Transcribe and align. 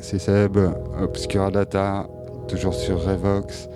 C'est 0.00 0.18
Seb, 0.18 0.58
Obscura 1.00 1.52
Data, 1.52 2.08
toujours 2.48 2.74
sur 2.74 3.00
Revox. 3.00 3.68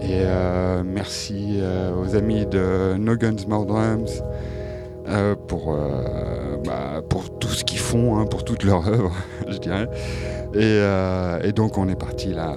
Et 0.00 0.22
euh, 0.22 0.82
merci 0.82 1.58
euh, 1.60 1.92
aux 1.94 2.16
amis 2.16 2.46
de 2.46 2.96
No 2.96 3.16
Guns 3.16 3.46
More 3.48 3.66
Drums 3.66 4.22
euh, 5.08 5.34
pour, 5.34 5.76
bah, 6.64 7.02
pour 7.08 7.38
tout 7.38 7.48
ce 7.48 7.64
qu'ils 7.64 7.78
font, 7.78 8.18
hein, 8.18 8.24
pour 8.24 8.44
toute 8.44 8.64
leur 8.64 8.88
œuvre, 8.88 9.12
je 9.48 9.58
dirais. 9.58 9.88
Et, 10.54 11.52
donc 11.52 11.76
on 11.76 11.88
est 11.90 11.98
parti 11.98 12.32
là. 12.32 12.54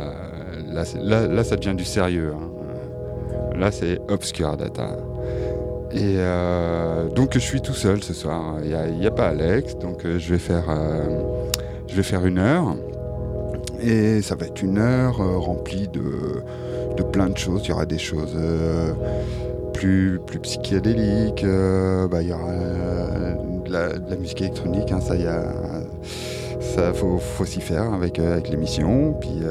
Là, 0.71 1.43
ça 1.43 1.55
devient 1.57 1.75
du 1.75 1.85
sérieux. 1.85 2.33
Hein. 2.33 3.57
Là, 3.57 3.71
c'est 3.71 3.99
Obscura 4.09 4.55
Data. 4.55 4.95
Et 5.91 6.15
donc 7.13 7.31
je 7.33 7.39
suis 7.39 7.61
tout 7.61 7.73
seul 7.73 8.01
ce 8.03 8.13
soir. 8.13 8.55
Il 8.63 8.99
n'y 8.99 9.07
a, 9.07 9.11
pas 9.11 9.27
Alex, 9.27 9.77
donc 9.77 10.05
je 10.05 10.33
vais 10.33 10.39
faire 10.39 10.69
je 11.89 11.95
vais 11.95 12.03
faire 12.03 12.25
une 12.25 12.37
heure. 12.37 12.75
Et 13.81 14.21
ça 14.21 14.35
va 14.35 14.45
être 14.45 14.61
une 14.61 14.77
heure 14.77 15.21
euh, 15.21 15.37
remplie 15.37 15.87
de, 15.87 16.43
de, 16.97 17.03
plein 17.03 17.29
de 17.29 17.37
choses. 17.37 17.61
Il 17.63 17.69
y 17.69 17.71
aura 17.71 17.85
des 17.85 17.97
choses 17.97 18.35
euh, 18.35 18.91
plus, 19.73 20.19
plus 20.25 20.39
psychédéliques. 20.39 21.43
Euh, 21.43 22.07
bah, 22.07 22.21
il 22.21 22.29
y 22.29 22.33
aura 22.33 22.51
de 23.65 23.71
la, 23.71 24.15
musique 24.17 24.41
électronique. 24.41 24.91
Hein, 24.91 24.99
ça, 24.99 25.15
y 25.15 25.25
ça 26.61 26.93
faut, 26.93 27.17
faut 27.17 27.45
s'y 27.45 27.61
faire 27.61 27.93
avec, 27.93 28.19
avec 28.19 28.49
l'émission. 28.49 29.13
Puis, 29.13 29.41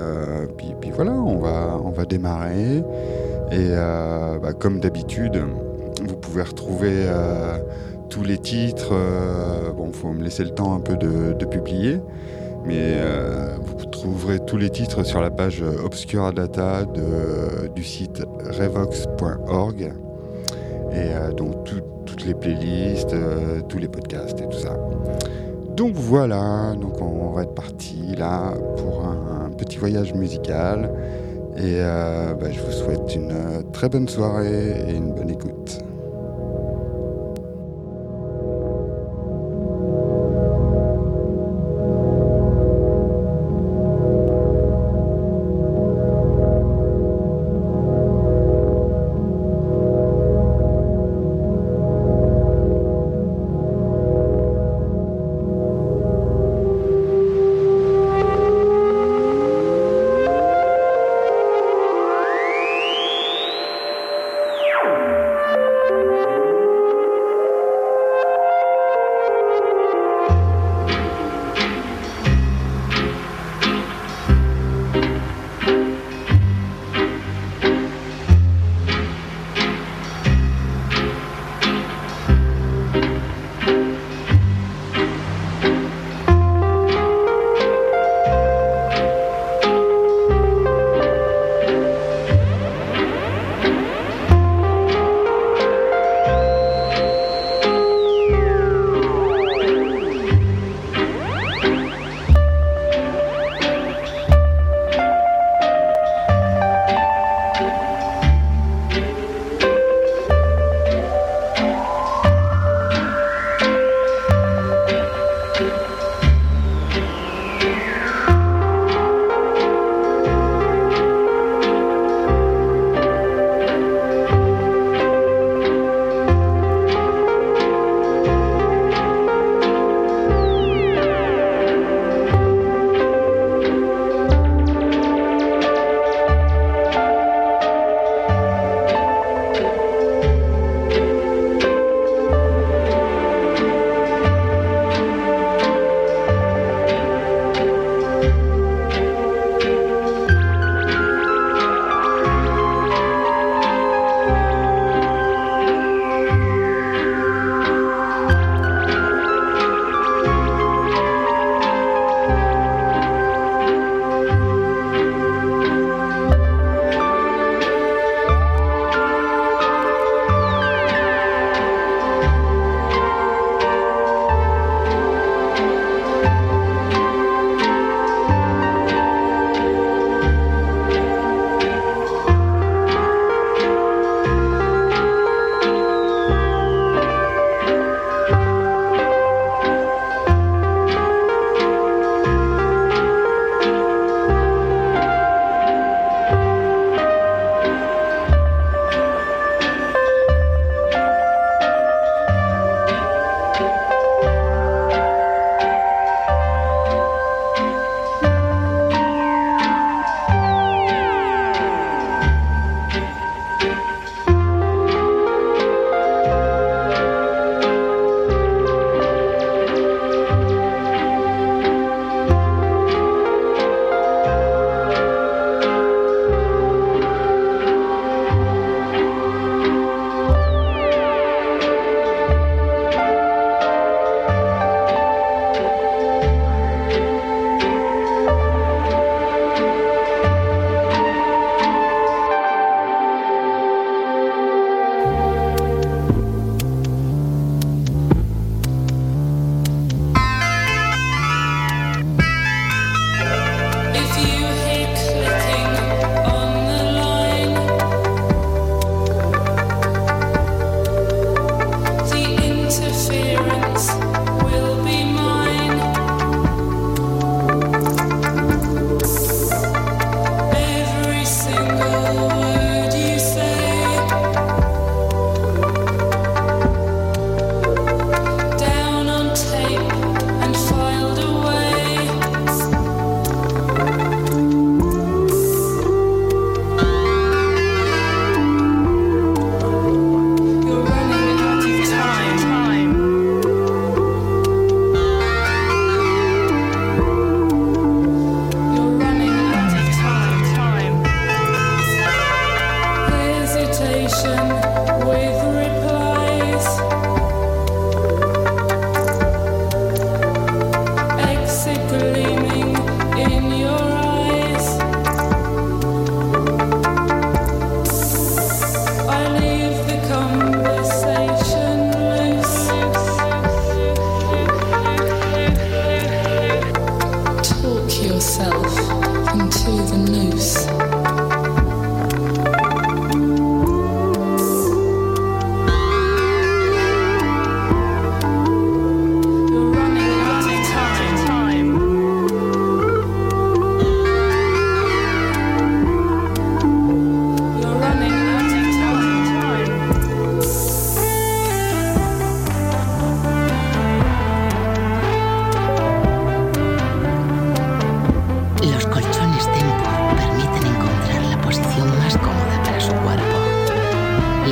puis, 0.59 0.75
puis, 0.81 0.91
voilà, 0.95 1.13
on 1.13 1.39
va, 1.39 1.81
on 1.83 1.91
va 1.91 2.05
démarrer. 2.05 2.83
Et 3.51 3.69
bah, 4.43 4.53
comme 4.53 4.79
d'habitude, 4.81 5.43
vous 6.07 6.17
pouvez 6.17 6.43
retrouver 6.43 7.07
tous 8.09 8.25
les 8.25 8.39
titres. 8.39 8.93
bon, 9.77 9.93
faut 9.93 10.13
me 10.13 10.23
laisser 10.23 10.45
le 10.45 10.51
temps 10.51 10.75
un 10.75 10.81
peu 10.81 10.97
de, 10.97 11.45
publier. 11.45 12.01
Mais 12.65 12.97
euh, 12.99 13.57
vous 13.63 13.87
trouverez 13.87 14.41
tous 14.41 14.57
les 14.57 14.71
titres 14.71 15.03
sur 15.03 15.21
la 15.21 15.31
page 15.31 15.63
Obscura 15.63 16.33
Data 16.33 16.85
du 17.75 17.85
site 17.85 18.23
revox.org. 18.59 19.83
Et 19.83 20.95
euh, 20.95 21.33
donc 21.33 21.65
toutes 22.05 22.27
les 22.27 22.35
playlists, 22.35 23.13
euh, 23.13 23.61
tous 23.69 23.79
les 23.79 23.89
podcasts 23.89 24.41
et 24.41 24.49
tout 24.49 24.59
ça. 24.59 24.77
Donc 25.77 25.95
voilà, 25.95 26.75
donc 26.79 27.01
on 27.01 27.31
va 27.31 27.43
être 27.43 27.55
parti 27.55 28.15
là 28.17 28.53
pour 28.77 29.05
un, 29.05 29.51
petit 29.57 29.79
voyage 29.79 30.15
musical. 30.15 30.91
Et 31.57 31.81
bah, 31.81 32.51
je 32.53 32.61
vous 32.61 32.71
souhaite 32.71 33.17
une 33.17 33.65
très 33.73 33.89
bonne 33.89 34.09
soirée 34.09 34.85
et 34.89 34.95
une 34.95 35.13
bonne 35.13 35.31
écoute. 35.31 35.81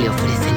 le 0.01 0.09
ofrecen. 0.09 0.56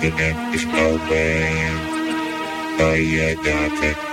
the 0.00 0.10
map 0.10 0.54
is 0.54 0.64
alright. 0.66 1.88
I 2.80 3.34
got. 3.42 4.07